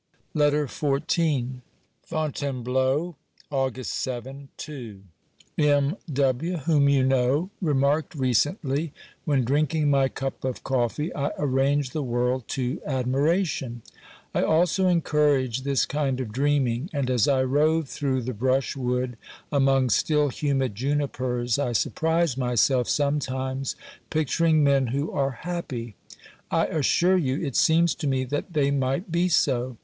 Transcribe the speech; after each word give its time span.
6o 0.35 0.47
OBERMANN 0.47 0.51
LETTER 0.51 0.65
XIV 0.65 1.61
FONTAINEBLEAU, 2.09 3.15
AugUS^J 3.51 4.47
(II). 4.67 5.01
M 5.63 5.95
W, 6.11 6.57
whom 6.57 6.89
you 6.89 7.03
know, 7.03 7.51
remarked 7.61 8.15
recently:" 8.15 8.93
When 9.25 9.43
drinking 9.45 9.91
my 9.91 10.07
cup 10.09 10.43
of 10.43 10.63
coffee, 10.63 11.13
I 11.13 11.29
arrange 11.37 11.91
the 11.91 12.01
world 12.01 12.47
to 12.47 12.81
admiration."— 12.83 13.83
I 14.33 14.41
also 14.41 14.87
encourage 14.87 15.61
this 15.61 15.85
kind 15.85 16.19
of 16.19 16.31
dreaming, 16.31 16.89
and 16.91 17.07
as 17.11 17.27
I 17.27 17.43
rove 17.43 17.87
through 17.87 18.23
the 18.23 18.33
brushwood, 18.33 19.17
among 19.51 19.91
still 19.91 20.29
humid 20.29 20.73
junipers, 20.73 21.59
I 21.59 21.73
surprise 21.73 22.35
myself 22.37 22.89
sometimes 22.89 23.75
picturing 24.09 24.63
men 24.63 24.87
who 24.87 25.11
are 25.11 25.41
happy. 25.45 25.93
I 26.49 26.65
assure 26.65 27.17
you, 27.19 27.39
it 27.45 27.55
seems 27.55 27.93
to 27.93 28.07
me 28.07 28.23
that 28.23 28.53
they 28.53 28.71
might 28.71 29.11
be 29.11 29.29
so. 29.29 29.77